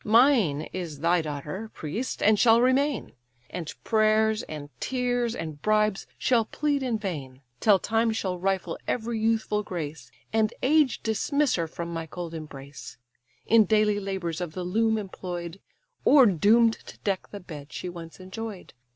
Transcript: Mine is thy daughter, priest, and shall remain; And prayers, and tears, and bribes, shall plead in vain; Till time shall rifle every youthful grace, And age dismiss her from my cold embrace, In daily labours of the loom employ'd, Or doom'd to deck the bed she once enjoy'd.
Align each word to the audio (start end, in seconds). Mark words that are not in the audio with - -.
Mine 0.03 0.61
is 0.73 1.01
thy 1.01 1.21
daughter, 1.21 1.69
priest, 1.75 2.23
and 2.23 2.39
shall 2.39 2.59
remain; 2.59 3.11
And 3.51 3.71
prayers, 3.83 4.41
and 4.41 4.71
tears, 4.79 5.35
and 5.35 5.61
bribes, 5.61 6.07
shall 6.17 6.43
plead 6.45 6.81
in 6.81 6.97
vain; 6.97 7.43
Till 7.59 7.77
time 7.77 8.11
shall 8.11 8.39
rifle 8.39 8.79
every 8.87 9.19
youthful 9.19 9.61
grace, 9.61 10.09
And 10.33 10.55
age 10.63 11.03
dismiss 11.03 11.53
her 11.53 11.67
from 11.67 11.93
my 11.93 12.07
cold 12.07 12.33
embrace, 12.33 12.97
In 13.45 13.65
daily 13.65 13.99
labours 13.99 14.41
of 14.41 14.53
the 14.53 14.63
loom 14.63 14.97
employ'd, 14.97 15.59
Or 16.03 16.25
doom'd 16.25 16.73
to 16.87 16.97
deck 17.03 17.27
the 17.29 17.39
bed 17.39 17.71
she 17.71 17.87
once 17.87 18.19
enjoy'd. 18.19 18.73